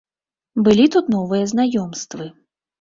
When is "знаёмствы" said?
1.55-2.31